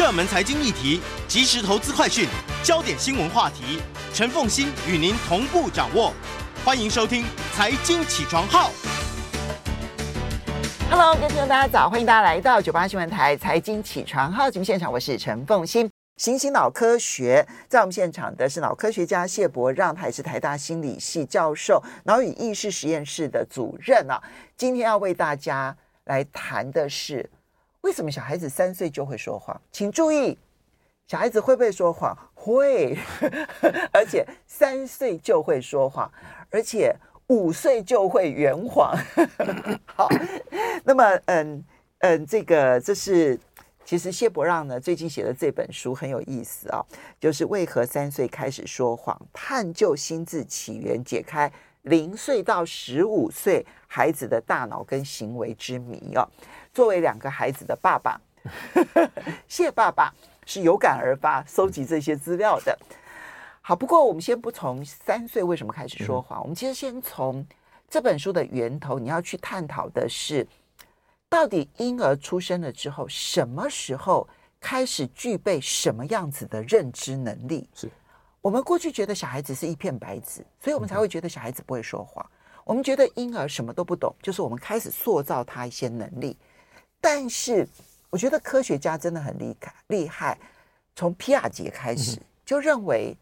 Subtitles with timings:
[0.00, 2.26] 热门财经议题、即时投资快讯、
[2.64, 3.82] 焦点新闻话题，
[4.14, 6.14] 陈凤馨与您同步掌握。
[6.64, 7.22] 欢迎收听
[7.54, 8.70] 《财经起床号》。
[10.90, 15.86] Hello，各位听众大家早，欢迎大家来到九八新闻台《财经起床号》节目现场，我是陈凤馨。
[16.16, 24.18] 行星脑科学，在我们现场的是脑科学家谢伯让，他也是台大心理系教授、脑与意识实验室的主任啊。
[24.56, 27.28] 今天要为大家来谈的是，
[27.82, 29.60] 为什么小孩子三岁就会说谎？
[29.72, 30.38] 请注意，
[31.06, 32.16] 小孩子会不会说谎？
[32.34, 32.96] 会，
[33.92, 36.10] 而且三岁就会说谎，
[36.50, 36.94] 而且
[37.28, 38.96] 五岁就会圆谎。
[39.86, 40.08] 好，
[40.84, 41.64] 那么嗯
[41.98, 43.38] 嗯，这个这是。
[43.82, 46.84] 其实谢伯让呢，最近写的这本书很有意思啊、
[47.18, 51.50] 就是为何三岁开始说谎，探究心智起源，解开
[51.82, 56.28] 零岁到十五岁孩子的大脑跟行为之谜哦。
[56.72, 58.20] 作为两个孩子的爸爸，
[59.48, 60.14] 谢爸爸
[60.46, 62.78] 是有感而发，收集这些资料的。
[63.60, 67.46] 好，不过我们先不从三岁为什么开始说谎，我们其实先从
[67.88, 70.46] 这本书的源头，你要去探讨的是。
[71.28, 74.28] 到底婴儿出生了之后，什么时候
[74.58, 77.68] 开始具备什么样子的认知能力？
[77.72, 77.88] 是
[78.40, 82.24] 我们过去觉得小孩子是一片白纸，所以我们才会觉得小孩子不会说谎。
[82.64, 86.36] 我们觉得婴儿什么都不懂，就是我们开始塑造他一些能力。
[87.00, 87.66] 但是，
[88.10, 90.38] 我觉得科学家真的很厉害，厉害。
[90.94, 93.16] 从皮亚杰开始就认为，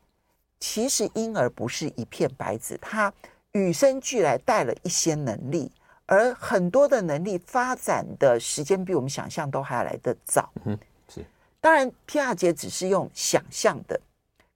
[0.60, 3.12] 其实婴儿不是一片白纸，他
[3.53, 5.70] 与生俱来带了一些能力。
[6.06, 10.50] 而很多的能力发展的时间比我们想象都还要来得早。
[10.64, 11.25] 嗯，是。
[11.60, 14.00] 当然，皮亚杰只是用想象的，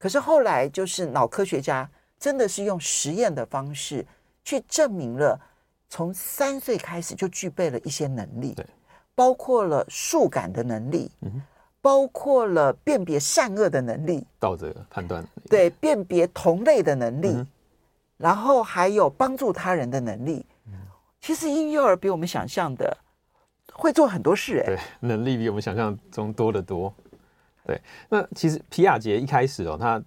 [0.03, 4.05] 可是后来就是脑科学家真的是用实验的方式
[4.43, 5.41] 去证明了，
[5.89, 8.67] 从三岁开始就具备了一些能力，对，
[9.15, 11.41] 包括了数感的能力，嗯，
[11.81, 17.47] 包括了辨别善恶的能力，道德判断，对，辨别同类的能力，
[18.17, 20.45] 然后还有帮助他人的能力。
[21.21, 22.99] 其实婴幼儿比我们想象的
[23.73, 26.93] 会做很多事，哎，对，能力比我们想象中多得多。
[27.67, 30.03] 对，那其实皮亚杰一开始哦，他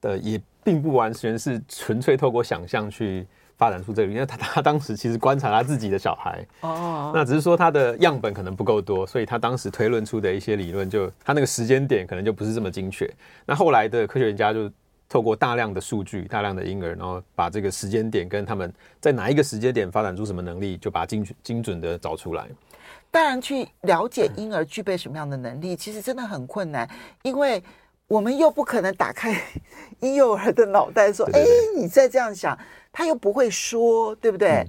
[0.00, 3.26] 的也并不完全是纯粹透过想象去
[3.56, 13.08] 发展出这个，因为他他当时其实观察他自己的小孩，哦，那只是说他的样本可能不够多，所以他当时推论出的一些理论，就他那个时间点可能就不是这么精确。
[13.46, 14.70] 那后来的科学家就。
[15.10, 18.70] 透过大量的数据、大量的婴儿，然后把这个时间点跟他们
[19.00, 22.46] 在哪一个时间点发展出什么能力，就把精精准的找出来。
[23.10, 26.88] 当然，去了解婴儿具备什么样的能力，其实真的很困难，
[27.22, 27.62] 因为
[28.06, 29.40] 我们又不可能打开
[30.00, 31.44] 婴幼儿的脑袋说：“哎，
[31.76, 32.56] 你再这样想，
[32.92, 34.64] 他又不会说，对不对？”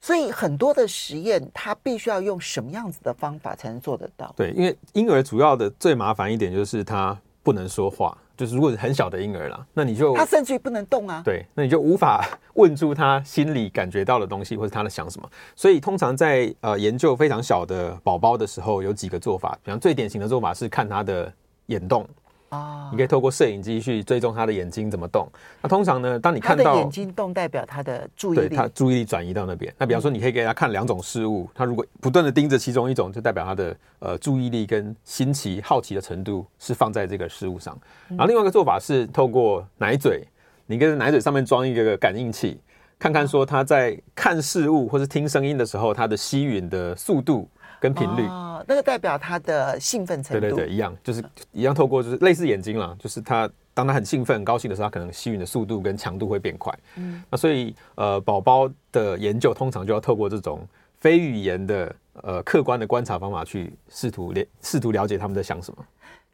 [0.00, 4.34] 所以很多的实验，他必须要用什么样子的方法才能做得到？
[4.36, 8.18] 对，因为婴儿主要的最麻烦一点就是他不能说话。
[8.36, 11.22] 就是如果是很小的婴儿啦，那你就他甚至于不能动啊。
[11.24, 15.28] 对，那你就无法问出他心里感觉到的东西，或者他在想什么。
[15.54, 19.58] 所以通常在呃研究非常小的宝宝的时候，有几个做法。
[19.62, 21.32] 比方最典型的做法是看他的
[21.66, 22.08] 眼动。
[22.52, 25.26] 啊，你可以透过摄影机去追踪他的眼睛怎么动。
[25.62, 29.72] 那通常呢，当你看到眼睛动，代表他的注意力，对，他注意力转移到那边。
[29.78, 37.74] 那比方说，你可以给他看两种事物，他如果不断的盯着其中一种，就代表他的呃注意力跟新奇、好奇的程度是放在这个事物上。
[38.10, 40.22] 然后另外一个做法是透过奶嘴，
[40.66, 42.60] 你跟奶嘴上面装一个感应器，
[42.98, 47.48] 看看说他在看事物或是听声音的时候，他的吸吮的速度。
[47.82, 50.40] 跟频率，哦，那个代表他的兴奋程度。
[50.40, 51.20] 对对对，一样，就是
[51.50, 56.72] 一样，透过就是类似眼睛啦，就是他当他很兴奋、很高兴的时候，他可能吸吮的速度跟强度会变快。
[56.94, 60.64] 嗯，那所以呃，宝宝的研究通常就要透过这种
[61.00, 65.84] 非语言的呃客观的观察方法去试图了试图了解他们在想什么。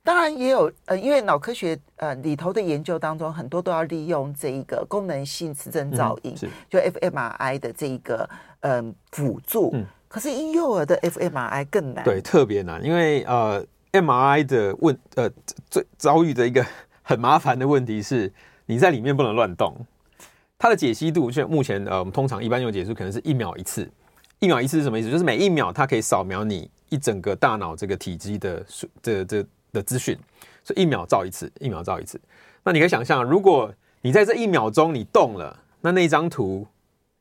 [0.05, 8.29] 当然也有呃，因为脑科学呃里头的研究当中，很多都要利用这一个功能性磁振造影，嗯、就 fMRI 的这一个
[8.61, 9.71] 嗯辅助。
[9.73, 15.31] 嗯可是婴幼儿的 fMRI 更难，对，特别难，因为呃，MRI 的问呃
[15.69, 16.65] 最遭遇的一个
[17.03, 18.33] 很麻烦的问题是，
[18.65, 19.77] 你在里面不能乱动。
[20.59, 23.89] 它的解析度，现目前呃，我们通常一般用解析可能是一秒一次，
[24.41, 25.11] 一秒一次是什么意思？
[25.11, 30.19] 就是每一秒它可以扫描你一整个大脑这个体积的数的的的资讯，
[30.65, 32.19] 所以一秒照一次，一秒照一次。
[32.65, 36.67] 那你可以想象，如果你在这一秒钟你动了，那那张图。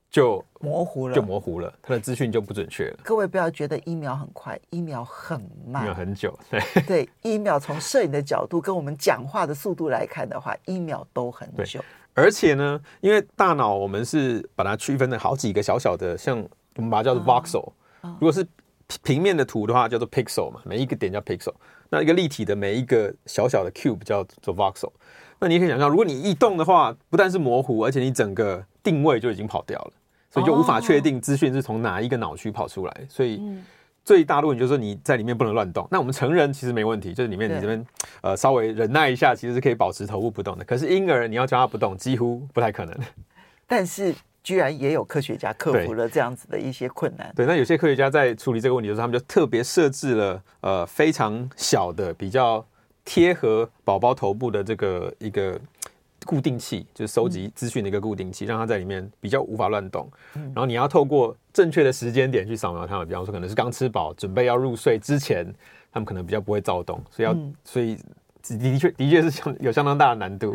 [0.09, 2.99] 就模糊了，就模糊了，它的资讯就不准确了。
[3.03, 6.37] 各位不要觉得一秒很快，一秒很慢，一秒很久。
[6.49, 11.83] 对对，一秒从摄影的角度跟我们讲话的速度来看的话，一秒都很久。
[12.13, 16.37] 而且呢，因为大脑我们是把它区分了好几个小小的，像
[16.77, 17.71] 我们把它叫做 voxel。
[18.01, 18.45] 如果是
[19.03, 21.53] 平面的图的话叫做 pixel 嘛，每一个点叫 pixel。
[21.89, 24.91] 那一个立体的每一个小小的 cube 叫做 voxel。
[25.39, 29.91] 那你可以想象，如果你移动的话，不但是模糊，而且你整个定位就已经跑掉了，
[30.31, 32.97] 所以就无法确定资讯是从哪一个脑区跑出来。
[33.09, 33.41] 所以
[34.05, 35.85] 最大的问题就是说你在里面不能乱动。
[35.91, 37.85] 那我们成人其实没问题，就是里面你这边
[38.21, 40.63] 呃稍微忍耐一下，其实是可以保持头部不动的。
[40.63, 42.97] 可是婴儿你要叫他不动，几乎不太可能。
[43.67, 47.29] 但是居然也有科学家克服了这样子的一些困难。
[47.35, 52.65] 对，那有些科学家在处理这个问题的时候，他们就特别设置了呃非常小的比较。
[53.09, 55.57] 贴合宝宝头部的这个一个
[56.27, 60.07] 固定器，就是收集资讯的一个固定器，让它在里面比较无法乱动。
[60.33, 65.45] 然后你要透过正确的时间点去扫描它们，比方说可能是刚吃饱，准备要入睡之前，
[65.91, 67.97] 他们可能比较不会躁动，所以要所以
[68.43, 70.53] 的确的确是相有相当大的难度。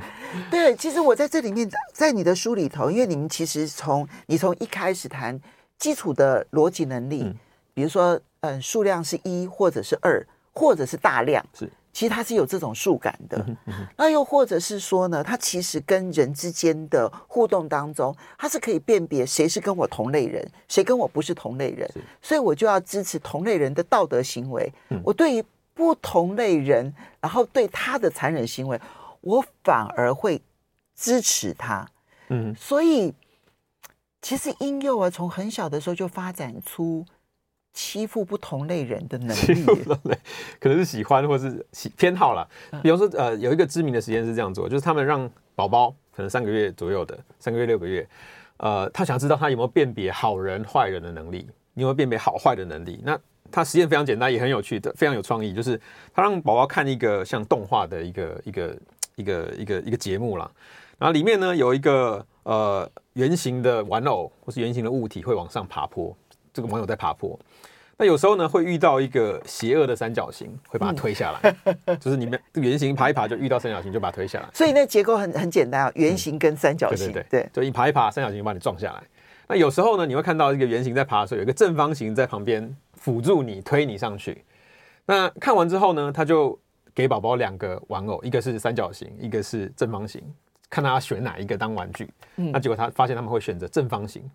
[0.51, 5.41] 对，其实我在这里面，在你的书里头，因为你们其实从你从一开始谈
[5.79, 7.35] 基础的逻辑能力，
[7.73, 11.69] 比如说嗯数量是一或者是二或者是大量是。
[11.93, 13.45] 其实它是有这种数感的，
[13.97, 21.89] 那又或者是说呢，它其实跟人之间的互动当中，它是可以辨别谁是跟我同类人，谁跟我不是同类人，
[22.23, 24.73] 所以我就要支持同类人的道德行为。
[25.05, 25.45] 我对于
[25.75, 28.81] 不同类人，然后对他的残忍行为，
[29.21, 30.41] 我反而会
[30.97, 31.87] 支持他。
[32.29, 33.13] 嗯，所以
[34.23, 37.05] 其实婴幼儿从很小的时候就发展出。
[37.73, 40.19] 欺负不同类人的能力，欺负不同类
[40.61, 42.47] 可能是喜欢或是喜偏好啦。
[42.83, 48.07] 比如说，呃，有一个知名的实验是这样做，就是他们让宝宝可能三个月左右的，三个月六个月，
[48.59, 53.01] 呃，他想知道他有没有辨别好人坏人的能力，有没有辨别好坏的能力。
[53.05, 53.19] 那
[53.51, 55.81] 他实验非常简单，也很有趣的，非常有创意，就是
[56.15, 58.77] 他让宝宝看一个像动画的一个一个
[59.17, 60.51] 一个一个一个节目啦，
[60.99, 66.15] 然后里面呢有一个呃圆形的玩偶或是圆形的物体会往上爬坡。
[66.55, 67.41] 这个网友在爬坡，
[67.99, 71.55] 那有时候呢会遇到一个邪恶的三角形，会把它推下来。
[71.85, 74.49] 嗯、 就是你们圆形爬一爬就遇到三角形，就把它推下来。
[74.53, 77.11] 所以那结构很很简单啊，圆形跟三角形。
[77.11, 79.03] 嗯、对对对，对就一爬一爬，三角形就把你撞下来。
[79.47, 84.43] 那有时候呢，你会看到一个圆形在爬的时候，有一个正方形在旁边辅助你推你上去。
[85.07, 86.59] 那看完之后呢，他就
[86.95, 90.23] 给宝宝两个玩偶，一个是三角形，一个是正方形，
[90.69, 92.09] 看他选哪一个当玩具。
[92.37, 94.29] 嗯、那结果他发现他们会选择正方形。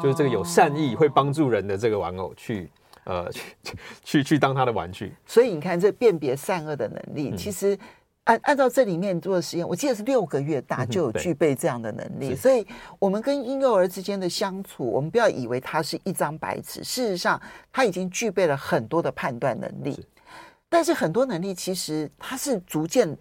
[0.00, 2.70] 就是这个有善意会帮助人的这个玩偶去，
[3.04, 3.42] 呃，去
[4.04, 5.12] 去去当他的玩具。
[5.26, 7.78] 所以你看，这辨别善恶的能力，其实
[8.24, 12.34] 按按照这里面做的实验，我记得是六个月大就有具备这样的能力。
[12.36, 12.66] 所以，
[12.98, 17.40] 我们跟婴幼儿之间的相处，我们不要以为他是一张白纸，事实上
[17.72, 20.06] 他已经具备了很多的判断能力。
[20.68, 23.14] 但是很多能力其实它是逐渐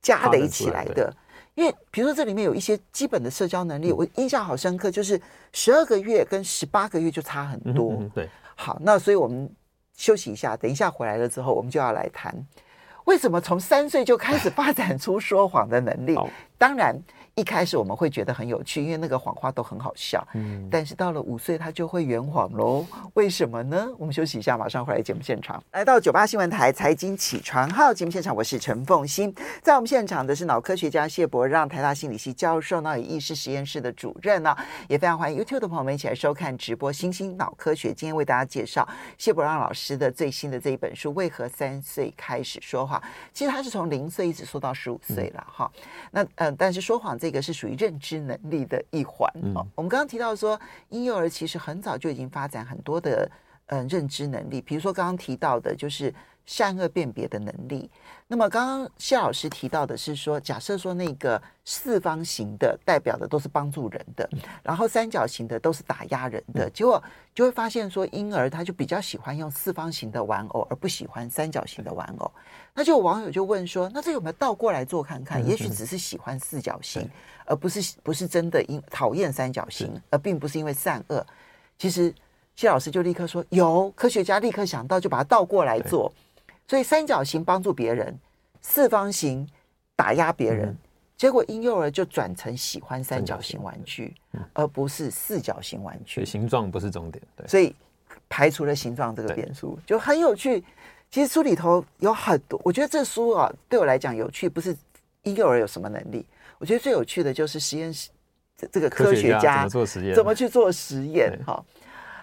[0.00, 1.12] 加累起来的。
[1.56, 5.20] 因为比如说这里面有一些基本的社交能力，我印象好深刻，就是
[5.52, 8.00] 十二个月跟十八个月就差很多。
[8.14, 8.28] 对，
[8.60, 9.50] 好，那所以我们
[9.96, 12.46] 休息一下，等一下回来了之后，我们就要来谈
[13.04, 16.14] 为什么从三岁就开始发展出说谎的能力。
[16.58, 16.94] 当然。
[17.40, 20.22] 一开始我们会觉得很有趣，因为那个谎话都很好笑。
[20.34, 22.84] 嗯，但是到了五岁，他就会圆谎喽。
[23.14, 23.88] 为什么呢？
[23.96, 25.62] 我们休息一下，马上回来节目现场。
[25.72, 29.34] 来到九八新闻台财经起床号节目现场，我是陈凤欣。
[29.62, 34.54] 在我们现场的是脑科学家谢伯让，台大心理系教授，脑与意识实验室的主任呢，
[34.86, 36.92] 也非常欢迎 YouTube 的朋友们一起来收看直播。
[36.92, 43.00] 星星脑科学今天为大家介绍谢伯让老师的最新的这一本书《为何三岁开始说谎》。
[43.32, 45.72] 其实他是从零岁一直说到十五岁了哈。
[46.12, 47.29] 嗯，但是说谎这。
[47.30, 49.64] 这个是属于认知能力的一环哦。
[49.76, 53.30] 我们刚刚提到说，婴幼儿其实很早就已经发展很多的
[53.70, 56.12] 嗯认知能力，比如说刚刚提到的，就是
[56.44, 57.88] 善恶辨别的能力。
[58.26, 64.28] 那么刚刚谢老师提到的是说，假设说那个四方形的代表的都是帮助人的，
[64.62, 67.02] 然后三角形的都是打压人的，结果
[67.34, 72.30] 就会发现说，婴儿他就比较喜欢用四方形的玩偶，而不喜欢三角形的玩偶。
[72.74, 75.44] 那就有网友就问说：“那这有没有倒过来做看看？
[75.44, 77.08] 也许只是喜欢四角形，
[77.46, 81.24] 而不是不是真的因讨厌三角形，而并不是因为善恶。”
[81.78, 82.14] 其实
[82.56, 86.12] 谢老师就立刻说：“有科学家立刻想到，就把它倒过来做。
[86.68, 88.18] 所以三角形帮助别人，
[88.60, 89.48] 四方形
[89.96, 90.76] 打压别人。
[91.16, 94.14] 结果婴幼儿就转成喜欢三角形玩具，
[94.52, 96.24] 而不是四角形玩具。
[96.24, 97.46] 形状不是重点，对。
[97.46, 97.74] 所以
[98.28, 100.62] 排除了形状这个变数，就很有趣。”
[101.10, 104.76] 其实书里头有很多，我觉得这书啊对我来讲有趣，不是
[105.24, 106.24] 婴幼儿有什么能力，
[106.56, 108.10] 我觉得最有趣的就是实验室
[108.56, 111.36] 这这个科学家，怎么做实验，怎么去做实验。
[111.44, 111.60] 哈，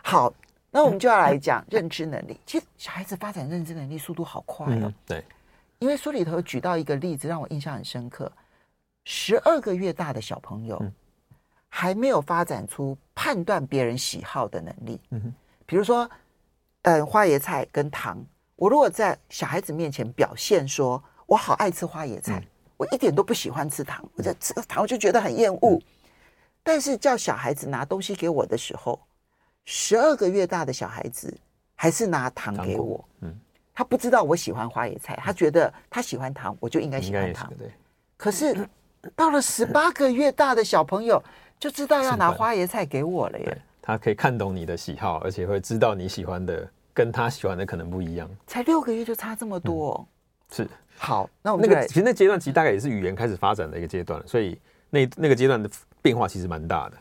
[0.09, 0.33] 好，
[0.71, 2.39] 那我们就要来 讲认知能力。
[2.45, 4.93] 其实小孩子发展认知能力速度好快哦。
[5.05, 5.21] 对，
[5.79, 8.31] 因为书里头举到一个例子让我印象很深刻，
[9.03, 10.81] 十二个月大的小朋友
[11.67, 15.01] 还没有发展出判断别人喜好的能力。
[15.09, 15.33] 嗯哼，
[15.65, 16.09] 比如说。
[16.83, 18.23] 嗯，花椰菜跟糖，
[18.55, 22.47] 我如果在小孩子面前表现说我好爱吃花椰菜，嗯、
[22.77, 25.71] 我一点都不喜欢吃糖，我在吃糖我就觉得很厌恶。
[25.73, 25.81] 嗯、
[26.63, 28.97] 但是叫小孩子拿东西给我的时候，
[29.69, 31.38] 十二个月大的小孩子
[31.75, 33.03] 还是拿糖给我。
[33.19, 33.38] 嗯，
[33.74, 37.51] 他不知道我喜欢花椰菜，他觉得他喜欢糖，我就应该喜欢糖。
[37.59, 37.69] 对。
[38.15, 38.65] 可是
[39.13, 41.21] 到了十八个月大的小朋友，
[41.59, 43.62] 就知道要拿花椰菜给我了耶。
[43.81, 48.29] 他可以看懂你的喜好，而且会知道你喜欢的跟他喜欢的可能不一样。
[48.47, 49.91] 才六个月就差这么多。
[49.91, 51.29] 哦嗯，是好。
[51.41, 54.57] 那我们那个其实那阶段其实大概也是语言开始发展的一个阶段，所以
[54.89, 55.69] 那那个阶段的
[56.01, 56.97] 变化其实蛮大的，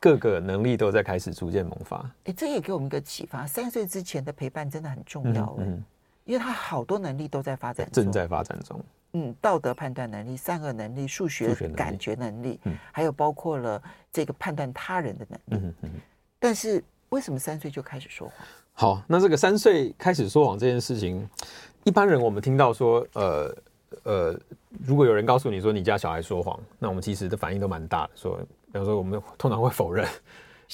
[0.00, 2.10] 各个能力都在开始逐渐萌发。
[2.24, 5.54] 哎，这也给我们一个启发：三岁之前的陪伴真的很重要。
[5.58, 5.84] 嗯，嗯，
[6.24, 8.80] 因为他好多能力都在发展，正在发展中。
[9.12, 15.66] 嗯，道德判断能力、善恶能力、数学感觉能力，嗯，还有包括了这个判断他人的能力。
[15.66, 15.90] 嗯嗯。
[16.38, 16.82] 但是。
[17.10, 18.46] 为什么三岁就开始说谎？
[18.74, 21.26] 好，那这个三岁开始说谎这件事情，
[21.84, 23.56] 一般人我们听到说，呃
[24.02, 24.40] 呃，
[24.84, 28.10] 如果有人告诉你说你家小孩说谎，那我们其实的反应都蛮大的。
[28.14, 28.38] 说，
[28.72, 30.06] 比方说我们通常会否认。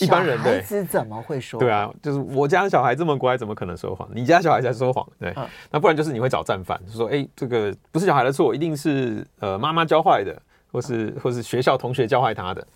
[0.00, 1.64] 一般人对，孩子怎么会说谎？
[1.64, 4.08] 对啊，就是我家的小孩这么乖，怎么可能说谎？
[4.12, 5.08] 你家小孩在说谎。
[5.20, 10.36] 对，嗯、那不然就是你会找战犯，就说，哎，这个不是小孩的错，一定是呃妈妈教坏的，
[10.72, 12.66] 或是、嗯、或是学校同学教坏他的。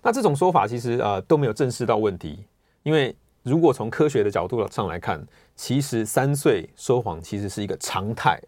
[0.00, 2.44] 那这种说法其实呃都没有正视到问题。
[2.84, 3.12] 因为
[3.42, 5.20] 如果从科学的角度上来看，
[5.56, 8.40] 其实三岁说谎其实是一个常态，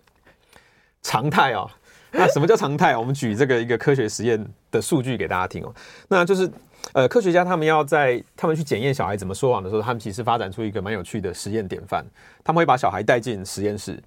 [1.03, 1.69] 常态哦。
[2.15, 2.97] 那什么叫常态？
[2.97, 5.75] 我们举这个一个科学实验的数据给大家听哦。
[6.09, 6.51] 那就是
[6.93, 12.05] 呃，科学家他们要在他们去检验小孩怎么说谎的时候，他们其实发展出一个蛮有趣的实验典范。
[12.45, 13.99] 他们会把小孩带进实验室，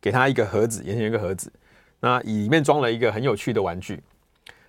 [0.00, 1.52] 给他一个盒子，眼前有一个盒子，
[2.00, 4.02] 那里面装了一个很有趣的玩具。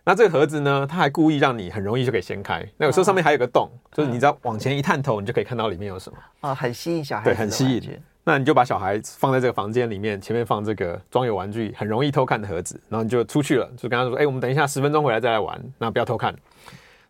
[0.03, 2.61] 那这个盒子呢，它还故意让你很容易就可以掀开。
[2.75, 6.17] 那有时候上面还有个洞，就是你只要往前一探头，你就可以看到里面有什么。
[6.41, 7.23] 啊，很吸引小孩。
[7.23, 8.01] 对，很吸引。
[8.25, 16.33] 那你就把小孩放在这个房间里面，前面放这个装有玩具、很容易偷看的盒子，然后你就出去了，就跟他说：“哎，我们等一下十分钟回来再来玩，那不要偷看。”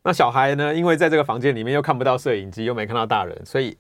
[0.01, 3.77] 那小孩呢，因为在这个房间里面又看不到摄影机，又没看到大人，所以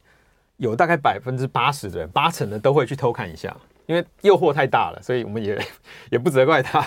[0.57, 3.55] 有大概百分之八十的人，八成的都会去偷看一下，
[3.87, 5.59] 因为诱惑太大了，所以我们也
[6.11, 6.85] 也不责怪他。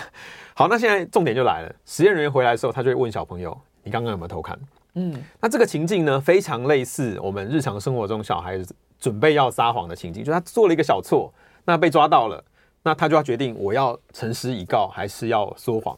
[0.55, 1.75] 好，那现在重点就来了。
[1.85, 4.57] 实验人员回来的时候，他就会问小朋友：“你刚刚有没有偷看？”
[4.95, 11.33] 嗯，那这个情境呢，非常类似我们日常生活中小孩子准备要撒谎的情境，就是他做了一个小错，
[11.65, 12.43] 那被抓到了，
[12.83, 15.97] 那他就要决定我要诚实以告还是要说谎。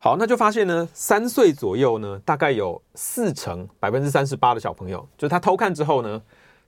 [0.00, 6.22] 好，那就发现呢，三岁左右呢，大概有四成百分之三十八的小朋友，就是他偷看之后呢，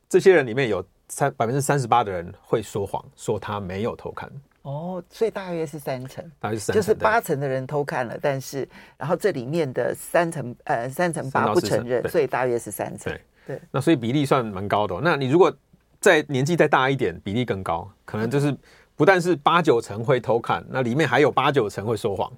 [0.09, 4.29] 这些人里面有三百分之三十八的人会说谎，说他没有偷看。
[4.63, 13.13] 哦，所以大约是三成，大约是三成，就是八成的人偷看了，但是然后这里面的三成呃三成八不承认，所以大约是三成。
[13.13, 15.01] 对对，那所以比例算蛮高的哦。
[15.03, 15.53] 那你如果
[16.01, 18.57] 再年纪再大一点，比例更高，可能就是
[18.95, 22.33] 不但是八九成会偷看，那里面还有八九成会说谎，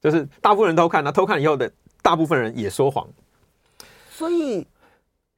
[0.00, 1.70] 就是大部分人偷看，那偷看以后的
[2.02, 3.08] 大部分人也说谎，
[4.10, 4.66] 所以。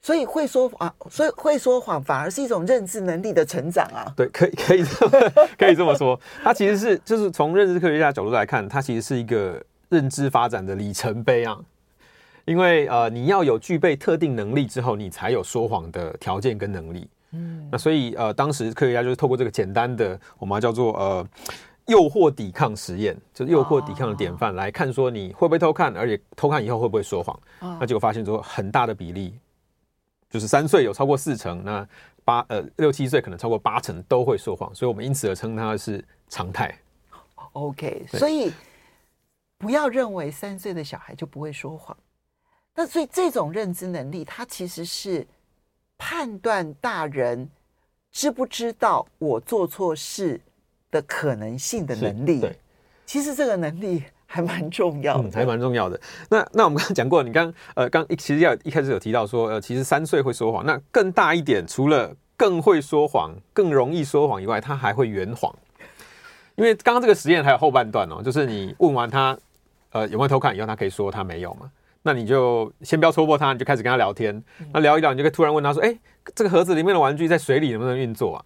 [0.03, 4.11] 所以会说啊，所以会说谎反而是一种认知能力的成长啊。
[4.17, 11.61] 对，可以可以这么可以这么说，它其实是就是从认知科学家角度来看，它其实是一个认知发展的里程碑啊。
[12.45, 17.09] 因为呃，你要有具备特定能力之后，你才有说谎的条件跟能力。
[17.33, 21.27] 嗯，那所以呃，当时科学家就是透过这个简单的我们叫做呃
[21.87, 27.39] 诱惑抵抗实验，就是诱惑抵抗的典范来看，说你会不会偷看，而且偷看以后会不会说谎。
[27.61, 29.39] 那结果发现说很大的比例。
[30.29, 31.85] 就是三岁有超过四成，那
[32.25, 36.73] 八呃六七岁可能超过八成都会说谎，所以我们因此而称它是常态。
[37.51, 38.53] OK，所以
[39.59, 41.97] 不要认为三岁的小孩就不会说谎。
[42.75, 45.27] 那所以这种认知能力，它其实是
[45.99, 47.49] 判断大人
[48.11, 50.41] 知不知道我做错事
[50.91, 52.41] 的可能性的能力。
[52.41, 52.57] 对，
[53.07, 54.05] 其实这个能力。
[54.33, 56.01] 还蛮重要的，嗯，还蛮重要的。
[56.29, 60.65] 那那我们刚刚讲过，你刚呃刚一其实要一开始有提到说，呃，其实三岁会说谎。
[60.65, 65.53] 那更大一点，除了更会说谎、更容易说谎以外，他还会圆谎。
[66.55, 69.37] 因为刚刚这个实验还有后半段哦，就是你问完他
[69.91, 71.69] 呃有没有偷看以后，他可以说他没有嘛。
[72.03, 74.43] 那你就先不要戳破他，你就开始跟他聊天。
[74.73, 75.99] 那聊一聊，你就可以突然问他说：“哎，
[76.35, 78.45] 这个盒子里面的玩具在水里能不能运作啊？”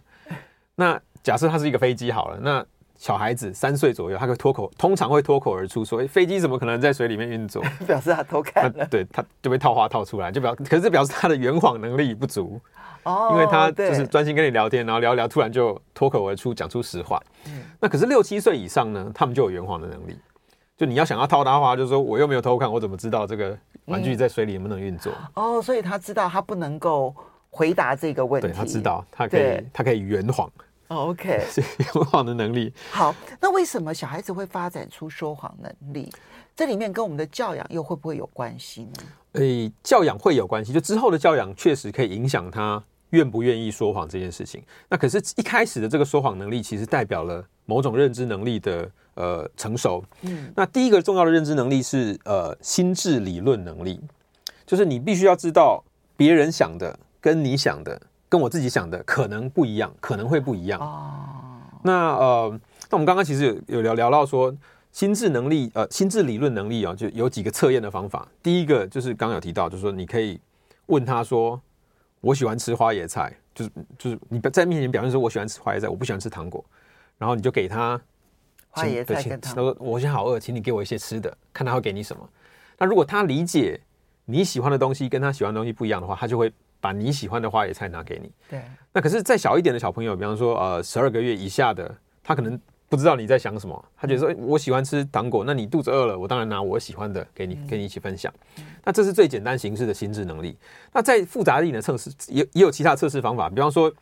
[0.76, 2.64] 那假设它是一个飞机好了，那。
[2.96, 12.58] 小孩子三岁左右，他会脱口，通常会脱口而出说：“欸，飞机怎么可能在水里面运作？” 表示他偷看了，对，他就被套话套出来，就表，可是这表示他的圆谎能力不足
[13.02, 17.20] 哦，因为他就是专心跟你聊天，然后聊一聊，突然就脱口而出讲出实话。
[17.49, 20.16] 嗯，那可是六七岁以上呢，他们就有圆谎的能力。
[20.76, 25.12] 就你要想要套他话，就是说我又没有偷看，我怎么知道这个玩具在水里能不能运作？
[25.35, 27.14] 哦，所以他知道他不能够
[27.50, 28.49] 回答这个问题。
[28.49, 30.50] 对，他知道，他可以，他可以圆谎。
[30.88, 32.73] OK，是 圆谎的能力。
[32.90, 36.11] 好，那为什么小孩子会发展出说谎能力？
[36.57, 38.93] 这里面跟我们的教养又会不会有关系呢？
[39.33, 44.62] 诶，教养会有关系，就之后的教养确实可以影响他愿不愿意说谎这件事情。
[44.88, 50.04] 那可是，一开始的这个说谎能力，其实代表了某种认知能力的呃成熟。
[50.23, 54.00] 嗯，那第一个重要的认知能力是呃心智理论能力，
[54.66, 55.83] 就是你必须要知道
[56.16, 60.80] 别人想的跟你想的跟我自己想的可能不一样，可能会不一样。
[60.80, 61.25] 哦，
[61.83, 64.54] 那呃，那我们刚刚其实有有聊聊到说。
[64.94, 68.28] 心智能力，呃，心智理论能力啊，就有几个测验的方法。
[68.40, 70.38] 第一个就是刚刚有提到，就是说你可以
[70.87, 71.61] 问他说
[72.23, 76.64] ：“我喜欢吃花椰菜。”就是就是你在面前表现说：“我喜欢吃花椰菜，我不喜欢吃糖果。”
[77.18, 78.00] 然后你就给他
[78.75, 79.76] 花椰菜跟他说。
[79.78, 82.28] 我现在好饿，请你给我一些吃的，看他会给你什么。
[82.78, 83.81] 那如果他理解
[84.25, 88.31] 你喜欢的东西跟他喜欢的东西不一样的话，他就会把你喜欢的花椰菜拿给你。
[88.50, 88.61] 对。
[88.93, 92.61] 那可是再小一点的小朋友，比方说呃十二个月以下的，他可能。
[92.87, 98.33] 不知道你在想什么，他觉得说我喜欢吃糖果，那你肚子饿了，我当然拿我喜欢的给你，跟你一起分享。
[98.85, 100.57] 那这是最简单形式的心智能力。
[100.93, 103.49] 那再复杂一点的测试，也也有其他测试方法。
[103.49, 103.93] 比方说，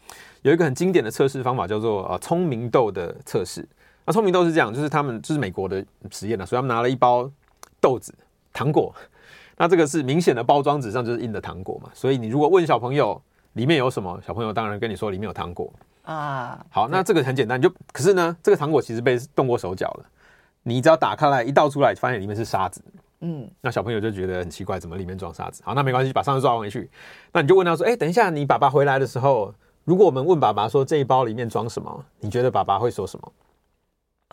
[0.42, 3.66] 有一个很经典的测试方法叫做呃聪明豆的测试。
[4.04, 7.30] 那聪明豆是这样，就是他们就是美国的实验了，所以他们拿了一包
[7.80, 8.14] 豆子
[8.52, 8.94] 糖果，
[9.56, 13.20] 那这个是明显的包装纸上就是印的糖果嘛，所以你如果问小朋友
[13.52, 15.72] 里面有什么，小朋友当然跟你说里面有糖果。
[16.04, 20.04] 啊，好，那这个很简单，就可是呢，这个糖果其实被动过手脚了。
[20.64, 22.82] 你只要打开来一倒出来，发现里面是沙子，
[23.20, 25.62] 嗯，那小朋友就觉得很奇怪，怎么里面装沙子？
[25.64, 26.90] 好，那没关系，把沙子抓回去。
[27.32, 29.54] 那你就问他说：“哎，等一下，你爸爸回来的时候，
[29.84, 33.32] 如果我们问爸爸说这一包里面装什么，你觉得爸爸会说什么？”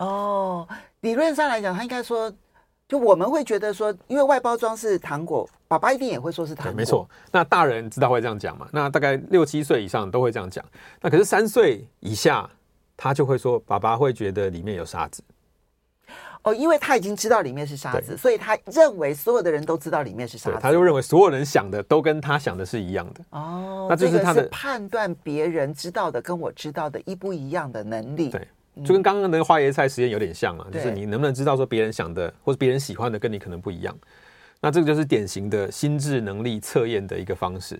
[0.00, 0.68] 哦，
[1.00, 2.30] 理论上来讲，他应该说。
[2.90, 6.74] 就我们会觉得说，因为外包装是糖果，爸爸一定也会说是糖果。
[6.74, 8.68] 没错，那大人知道会这样讲嘛？
[8.72, 10.64] 那大概六七岁以上都会这样讲。
[11.00, 12.50] 那可是三岁以下，
[12.96, 15.22] 他就会说，爸爸会觉得里面有沙子。
[16.42, 20.58] 哦，因为他已经知道里面是沙子，所以他认为所有的人都知道里面是沙子。
[20.60, 23.20] 他就认为所有人想的都跟他想的是一样的。
[23.30, 28.30] 哦，那就是他的判断别人知道的跟我知道的一不一样的能力。
[28.30, 28.48] 对。
[28.84, 33.96] 就跟刚刚那个花椰菜实验有点像啊，就是你能不能知道说别人想的或者别人喜欢的跟你可能不一样，
[34.60, 37.74] 那这个就是典型的心智能力测验的一个方式。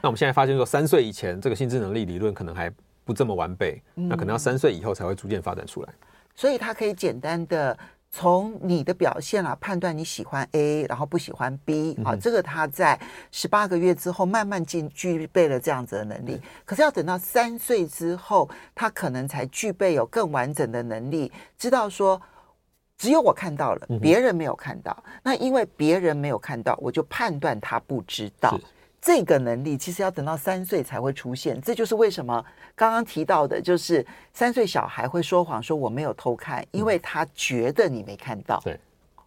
[0.00, 2.72] 那我们现在发现说，三岁以前这个心智能力理论可能还
[3.04, 5.88] 不这么完备，那可能要三岁以后才会逐渐发展出来。
[6.34, 7.76] 所以它可以简单的。
[8.18, 12.98] 从你的表现啊，判断你喜欢 A，然后不喜欢 B 啊，嗯、这个他在
[13.30, 16.32] 十八个月之后慢慢进具备了这样子的能力。
[16.32, 22.18] 嗯、可是要等到三岁之后，他可能才具备有更完整的能力，知道说
[22.96, 24.96] 只有我看到了，别人没有看到。
[25.04, 28.58] 嗯、那因为别人没有看到，我就判断他不知道。
[29.06, 38.60] 这个能力其实要等到三岁才会出现，这就是为什么刚刚提到的，就是三岁小孩会说谎，说我没有偷看，因为他觉得你没看到。
[38.64, 38.76] 对，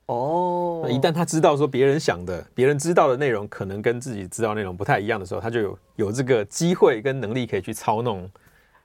[0.07, 8.29] 哦，那一旦他知道说别人想的、别人知道的内容可能跟自己知道内容不太一样的时候，他就有有这个机会跟能力可以去操弄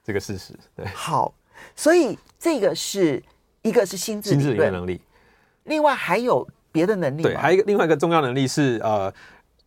[0.04, 0.54] 这个事实。
[0.76, 1.34] 对，好，
[1.74, 3.20] 所以这个是
[3.62, 5.00] 一个是心智心智能力，
[5.64, 9.12] 另外还有别的能力，对，还有一个另外一个重要能力是呃。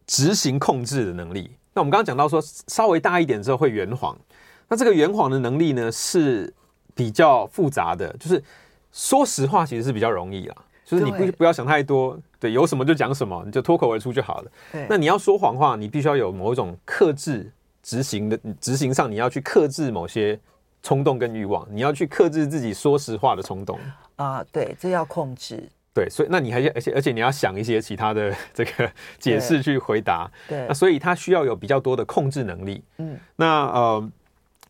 [0.07, 1.51] 执行控制的能力。
[1.73, 4.17] 那我们刚刚讲到说，稍微大一点之后会圆谎。
[4.67, 6.51] 那这个圆谎的能力呢，是
[6.95, 8.11] 比较复杂的。
[8.17, 8.43] 就是
[8.91, 10.55] 说实话，其实是比较容易啦。
[10.83, 14.51] 就是你不不要想太多，对，有什么就讲什么，你就脱口而出就好了。
[14.71, 14.87] 对。
[14.89, 17.51] 那你要说谎话，你必须要有某一种克制
[17.83, 20.39] 执行的执行上，你要去克制某些
[20.81, 23.77] 冲动跟欲望，你要去克制自己说实话的冲动
[24.15, 24.43] 啊。
[24.51, 25.69] 对，这要控制。
[25.97, 34.11] 对，所以那你还而且而且你要想一些其他的 这个解释去回答，对，那所以他需要有比较多的控制能力，嗯，那呃，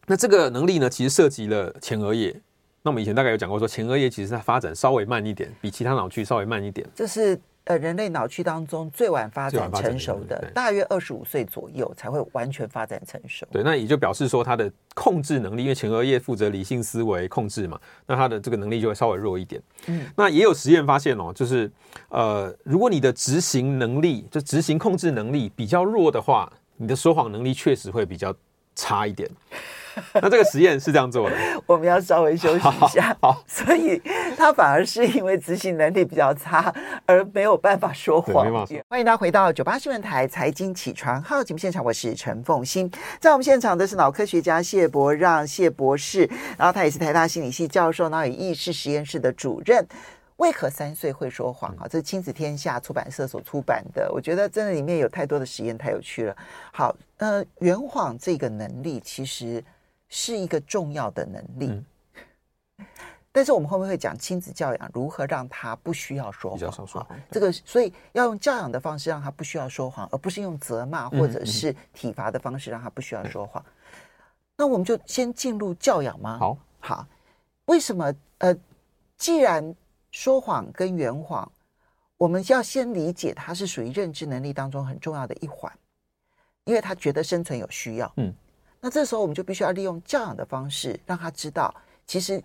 [0.06, 2.34] 那这个能力呢，其实涉及了前额叶。
[2.84, 7.38] 那我们以前大概有讲过说，前额叶其实它发展稍微慢一点，比其他脑区稍微慢一点，这是。
[7.68, 13.46] 呃，人类脑区当中最晚发展成熟的，大约二十五岁左右才会完全发展成熟。
[13.52, 19.62] 对，那也就表示说，他的控制能力，因为前额叶负责理性思维控制嘛，那他的这个能力就会稍微弱一点。
[19.88, 21.70] 嗯，那也有实验发现哦，就是
[22.10, 28.34] 呃，如果你的执行能力，就执行控制能力比较弱的话，你的说谎能力确实会比较
[28.76, 29.30] 差一点。
[30.22, 33.16] 那这个实验是这样做的， 我们要稍微休息一下。
[33.22, 34.02] 好， 所以
[34.38, 36.74] 他反而是因为执行能力比较差，
[37.06, 38.46] 而没有办法说谎。
[38.90, 42.92] 欢迎大家回到九八新闻台财经起床号节目现场，我是陈凤欣。
[43.20, 49.86] 在我们现场的是脑科学家谢伯让谢博士，然后他也是台大心理系教授，脑与意识实验室的主任。
[50.38, 51.88] 为何三岁会说谎啊？
[51.90, 56.38] 这是亲子天下出版社所出版的，我觉得真的里面有太多的实验，太有趣了。
[56.72, 59.64] 好，呃，圆谎这个能力其实
[60.10, 61.68] 是一个重要的能力。
[61.70, 61.86] 嗯
[63.30, 67.06] 但是我们后面会讲亲子教养如何让他不需要说谎。
[67.30, 73.64] 这个所以要用教养的方式让他不需要说谎，而不是用责骂或者是体罚的方式让他不需要说谎。
[74.56, 76.40] 那我们就先进入教养吗？
[76.40, 77.08] 好，好。
[77.66, 78.12] 为什么？
[78.40, 78.56] 呃，
[79.18, 79.76] 既然
[80.10, 81.52] 说谎跟圆谎，
[82.18, 85.72] 我们要先理解它是属于认知能力当中很重要的一环，
[86.64, 88.12] 因为他觉得生存有需要。
[88.16, 88.34] 嗯，
[88.80, 91.74] 那这时候我们就必须要利用教养的方式让他知道，
[92.06, 92.44] 其实。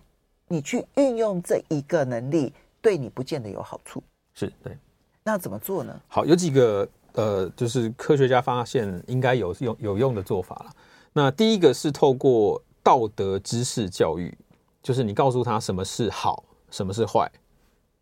[0.49, 4.03] 你去运用这一个能力，对你不见得有好处。
[4.35, 4.77] 是对，
[5.23, 5.99] 那怎么做呢？
[6.07, 10.71] 好，有几个呃，就是科学家发现应该有用有用的做法了。
[11.13, 14.37] 那第一个是透过道德知识教育，
[14.83, 17.31] 就是你告诉他什么是好，什么是坏，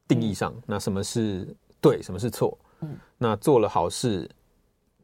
[0.07, 1.47] 定义上，那什么是
[1.79, 2.57] 对，什么是错。
[2.81, 4.29] 嗯，那做了好事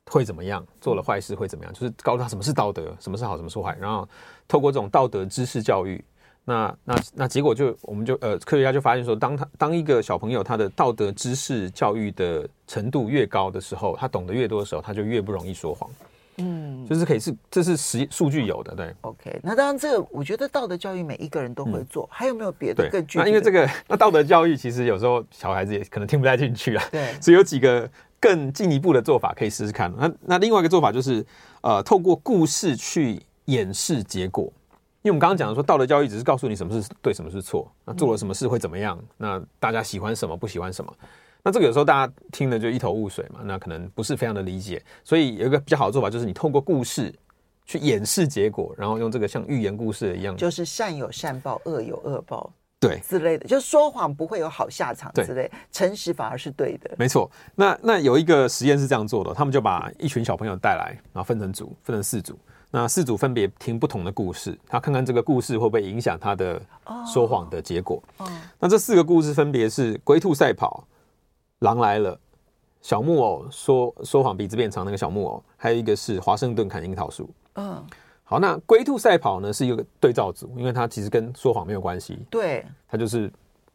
[0.10, 0.66] 会怎么样？
[0.82, 1.74] 做了坏事会怎么样？
[1.74, 4.08] 就是告诉他什么是道德，什么是好，什么是坏，然后
[4.48, 6.04] 透过这种道德知识教育。
[6.46, 15.90] 那那那结果就我们就呃科学家就发现说，当他当一个小朋友他的道德知识教育的程度越高的时候，他懂得越多的时候，他就越不容易说谎。
[16.40, 18.96] 嗯，就是可以是这是实数据有的，对。
[19.02, 23.24] OK，那当然这个我觉得道德教育每一个人都会做，嗯、还有没有别的更具体的？
[23.24, 26.84] 那因为这个那道德教育其实有时候小孩子也可能听不太进去啊。
[26.92, 29.94] 对， 所以有几个更进一步的做法可以试试看。
[29.98, 31.26] 那那另外一个做法就是
[31.62, 34.52] 呃透过故事去演示结果。
[35.04, 40.94] 因为我们刚刚讲的说，道德教育只是告诉你什么是对，什么是错，那做了什么事会怎么样，那大家喜欢什么，不喜欢什么，
[41.44, 44.84] 那这个有时候大家听了就一头雾水嘛，那可能不是非常的理解。
[45.06, 47.14] 所以有一个比较好的做法，就是你透过故事
[47.66, 56.92] 去演示结果，然后用这个像寓言故事一样，就是善有善报，恶有恶报，对之类的，就说谎不会有好下场之类，诚实反而是对的。
[56.98, 57.30] 没错。
[57.56, 62.38] 那那有一个实验是这样做的，他们就把一群小朋友带来，然后分成组，分成四组。
[62.70, 66.62] 那四组分别听不同的故事，他看看这个故事会不会影响他的
[67.12, 68.04] 说谎的结果。
[68.60, 70.86] 那这四个故事分别是龟兔赛跑、
[71.60, 72.20] 狼来了、
[72.82, 77.30] 小木偶说说谎鼻子变长那个小木偶，还有一个是华盛顿砍樱桃树。
[77.56, 77.84] 嗯，
[78.30, 82.20] 好，那龟兔赛跑呢是一个对照组，因为它其实跟说谎没有关系。
[82.30, 83.32] 对，它就是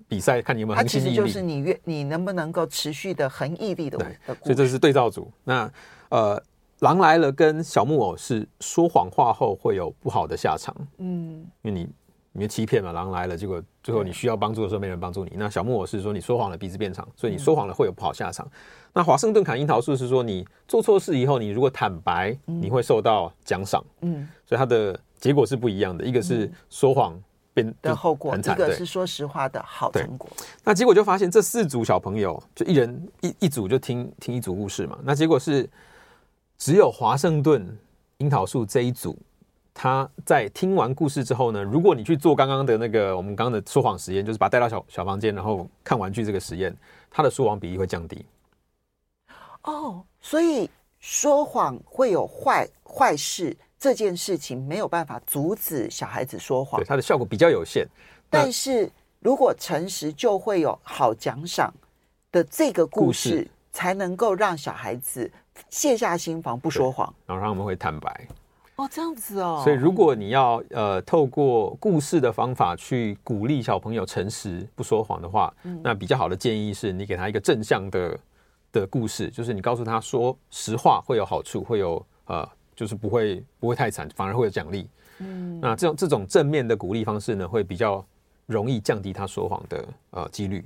[0.07, 3.97] 比赛看你有没有恒心毅力，它其实就是你越你能不能够持续的恒毅力的。
[3.97, 5.31] 对，所以这是对照组。
[5.43, 5.73] 那
[6.11, 6.43] 呃。
[6.83, 10.75] 狼来了，跟小木偶是说谎话后会有不好的下场。
[10.99, 11.88] 嗯，因为你
[12.33, 15.31] 你欺骗嘛，狼来了，结果最后你需要帮助的时候没人帮助你。
[15.37, 18.51] 那小木偶是说你说谎了，鼻子变长，所以你说谎了会有不好下场。
[18.92, 23.83] 那华盛顿砍樱桃树是说你做错事以后，你如果坦白，你会受到奖赏。
[24.00, 27.18] 嗯，所以它的结果是不一样的，一个是说谎
[27.55, 30.28] 变的后果，一个是说实话的好成果。
[30.64, 35.68] 那结果就发现这四组小朋友就一人一一组就听听一组故事嘛，那结果是。
[36.59, 37.76] 只有华盛顿
[38.18, 39.18] 樱桃树这一组，
[39.74, 46.72] 他在听完故事之后呢，如果你去做刚刚的那个我们刚刚的说谎实验，就是把他带到小小房间，然后看玩具这个实验，
[47.11, 48.24] 他的说谎比例会降低。
[49.64, 57.87] 哦，所以说谎会有坏坏事这件事情没有办法阻止小孩子说谎，对，它的效果比较有限。
[58.29, 61.72] 但是如果诚实，就会有好奖赏
[62.31, 65.31] 的这个故事，故事才能够让小孩子。
[65.68, 68.27] 卸下心防，不说谎，然后让他们会坦白。
[68.77, 69.61] 哦，这样子哦。
[69.62, 78.18] 所以，如果你要呃透过故事的方法去鼓励小朋友诚实不说谎的话，嗯、那比较好的建议是你给他一个正向的
[78.73, 84.89] 的故事，就是你告诉他说实话会有好处，会有呃，就是不会不会太惨，反而会有奖励。
[85.19, 88.05] 嗯，那这种这种正面的鼓励方式呢，会比较
[88.47, 90.65] 容易降低他说谎的呃几率。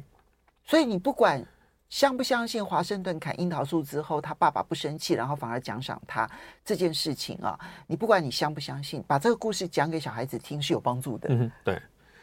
[0.64, 1.44] 所以你不管。
[1.88, 6.28] 相不相信华盛顿砍樱桃树之后，他爸爸不生气，然后反而奖赏他
[6.64, 7.56] 这件事情啊？
[7.86, 11.28] 你不管你相不相信，把这个故事讲给小孩子听是有帮助的。
[11.30, 11.80] 嗯，对。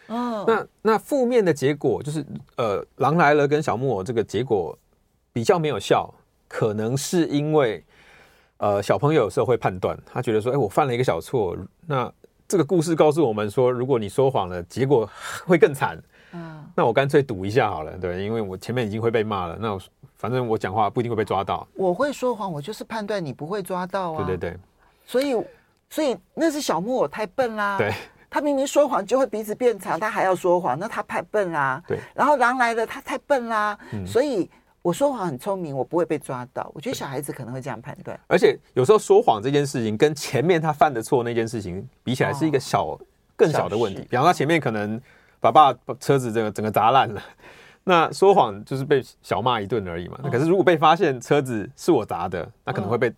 [0.08, 2.26] 哦，那那负面的结果就是，
[2.58, 4.78] 呃，狼来了跟小木偶这个结果
[5.34, 6.14] 比较没有效，
[6.48, 7.84] 可能是因为，
[8.58, 12.10] 呃，小朋友有时候会判断，他觉得说，哎，我犯了一个小错，那
[12.48, 15.10] 这个故事告诉我们说，如果你说谎了，结果
[15.46, 16.02] 会更惨。
[16.36, 19.82] 嗯，那我干脆赌一下好了，对，因为我前面已经会被骂了，那我
[20.18, 21.68] 反正我讲话不一定会被抓到。
[21.76, 24.24] 我会说谎，我就是判断你不会抓到啊。
[24.24, 24.60] 对对对，
[25.06, 25.36] 所以
[25.90, 27.78] 所以那是小木偶太笨啦。
[27.78, 27.94] 对，
[28.32, 31.84] 他明明说谎就会鼻子变长，他还要说谎，那他太笨啦。
[31.88, 33.78] 对，然后狼来了，他太笨啦。
[33.92, 34.50] 嗯，所以
[34.84, 36.72] 我说谎很聪明，我不会被抓到。
[36.76, 38.20] 我觉得小孩子可能会这样判断。
[38.28, 43.02] 而且有时候说谎这件事情跟前面他犯的错那件事情比起来，是一个小、哦、
[43.36, 44.02] 更小的问题。
[44.04, 45.02] 比方说他前面可能。
[45.44, 47.22] 把爸车子这个整个砸烂了，
[47.84, 50.18] 那说谎就是被小骂一顿而已嘛。
[50.24, 53.14] 那可是如果被发现车子是我砸的，那可能会被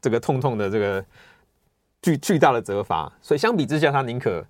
[0.00, 1.04] 这个痛痛的这个
[2.02, 3.08] 巨巨大的责罚。
[3.22, 4.44] 所以相比之下，他宁可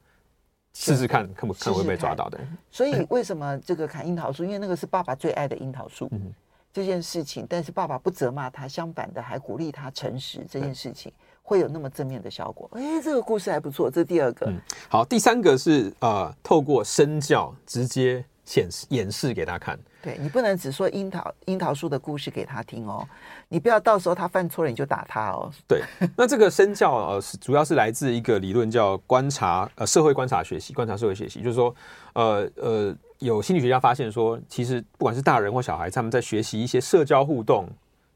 [0.73, 2.41] 试试看，看不看会被抓到的。
[2.71, 4.43] 所以为什么这个砍樱桃树？
[4.43, 6.09] 因为那个是爸爸最爱的樱桃树。
[6.13, 6.33] 嗯。
[6.79, 10.47] 这件事情，但是爸爸不责骂他，相反的还鼓励他诚实。
[10.49, 11.13] 这件事情
[11.43, 12.71] 会有那么正面的效果。
[12.75, 13.91] 哎，这个故事还不错。
[13.91, 14.47] 这是第二个。
[14.47, 19.77] 嗯，好，第三个是呃，透过身教直接显示演示给他看。
[20.01, 23.05] 对，你不能只说樱桃樱桃树的故事给他听哦，
[23.49, 25.51] 你不要到时候他犯错了你就打他哦。
[25.67, 25.83] 对，
[26.17, 31.75] 那这个身教呃是主要是来自一个理论叫观察呃社会观察学习，观察社会学习，就是说
[32.13, 37.69] 呃呃有心理学家发现说，其实不管是大人或小孩，他们在学习一些社交互动，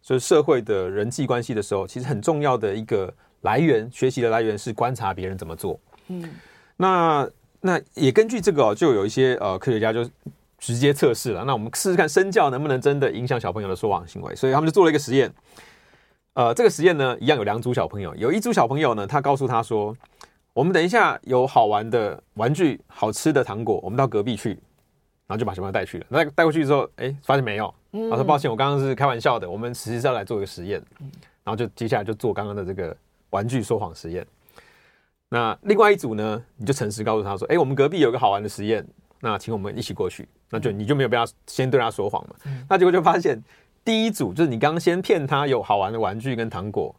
[0.03, 3.13] 就是社会的人际关系的时候，其实很重要的一个
[3.43, 5.79] 来源，学习的来源是观察别人怎么做。
[6.09, 6.31] 嗯，
[6.77, 7.29] 那
[7.61, 10.09] 那也根据这个、哦、就有一些呃科学家就。
[10.65, 14.33] 直接测试了，那我们试试看身教能不能真的影响小朋友的说谎行为。
[14.37, 15.29] 所以他们就做了一个实验。
[16.35, 19.93] 呃，这个实验呢，一样有两组小朋友，有一组小朋友呢，他告诉他说
[20.55, 24.57] ：“我们等一下有好玩的玩具、好吃的糖果，我们到隔壁去。”
[25.33, 26.07] 然后就把小朋友带去了。
[26.11, 27.75] 那带过去之后，哎，发现没有。
[28.11, 30.83] 他说：“抱歉，我刚刚是开玩笑的，我们实际上来做一个实验。”
[31.43, 32.95] 然后就接下来就做刚刚的这个
[33.31, 34.27] 玩具说谎实验。
[35.31, 38.87] 那另外一组呢，你就诚实告诉他说：“哎，我们隔壁有个好玩的实验。”
[39.25, 42.35] 那请我们一起过去，那就你就没有被他先对他说谎嘛？
[42.45, 43.43] 嗯、那结果就发现，
[43.85, 46.95] 第一组就是你刚刚先骗他有好玩的玩具跟糖果，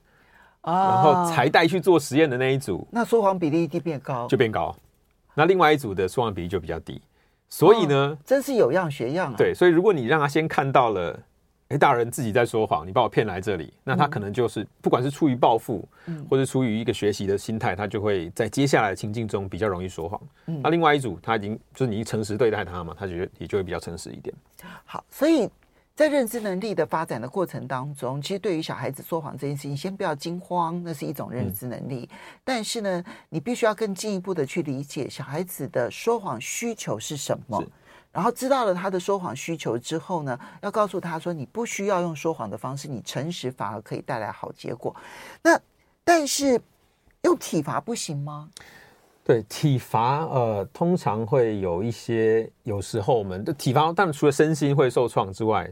[0.61, 4.75] 啊，然后才带去做实验的那一组，那说谎比例一定变高，就变高。
[5.33, 7.01] 那另外一组的说谎比例就比较低。
[7.55, 9.35] 所以呢，哦、真是有样学样啊。
[9.37, 11.19] 对，所以如果你让他先看到了。
[11.79, 15.83] 大人自己在说谎，你把我骗来这里，那他可能就是不管是出于报复，
[16.29, 20.21] 或者出于一个学习的心态，他就会在接下来的情境中比较容易说谎。
[20.45, 24.35] 那另外一组他已经就是你诚实对待他嘛，他觉得也就会比较诚实一点。
[24.85, 25.49] 好，所以
[25.95, 32.09] 在认知能力的发展的过程当中，其实对于小孩子说谎这件事情，先不要惊慌，那是一种认知能力。
[32.43, 37.63] 但是呢，你必须要更进一步的去理解小孩子的说谎需求是什么。
[38.11, 44.95] 然后知道了他的说谎需求之后呢，要告诉他说，你不需要用说谎的方式，你诚实反而可以带来好结果。
[45.43, 45.59] 那
[46.03, 46.59] 但是
[47.21, 48.49] 用体罚不行吗？
[49.25, 55.69] 对，体罚呃，通常会有一些，有时候我们的体罚，但除了身心会受创之外，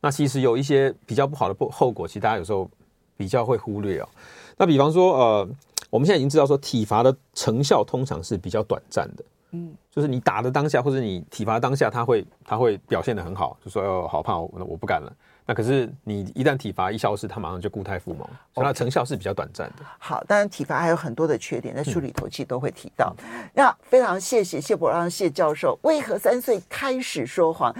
[0.00, 2.68] 那其实有一些比较不好的不后果，其实大家有时候
[3.16, 4.08] 比较会忽略哦。
[4.56, 5.48] 那比方说呃，
[5.90, 9.24] 我们现在已经知道说，体罚的成效通常是比较短暂的。
[9.50, 15.12] 嗯，就是你打的当下，或者你体罚当下，他会他会表现得很好，就说哦，好怕，我我不敢了。
[15.46, 19.84] 那可是你一旦体罚一消失，他马上就固态复萌，所以它成效是比较短暂的。
[19.98, 23.14] 好，当然体罚还有很多的缺点，在书里头其实都会提到。
[23.18, 27.74] 嗯、那非常谢谢谢伯让谢教授，为何三岁开始说谎？